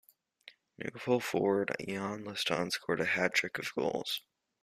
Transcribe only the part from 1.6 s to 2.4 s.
Eoin